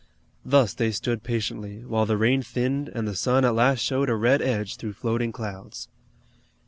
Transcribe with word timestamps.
Thus 0.43 0.73
they 0.73 0.89
stood 0.89 1.21
patiently, 1.21 1.85
while 1.85 2.07
the 2.07 2.17
rain 2.17 2.41
thinned 2.41 2.89
and 2.89 3.07
the 3.07 3.15
sun 3.15 3.45
at 3.45 3.53
last 3.53 3.81
showed 3.83 4.09
a 4.09 4.15
red 4.15 4.41
edge 4.41 4.77
through 4.77 4.93
floating 4.93 5.31
clouds. 5.31 5.89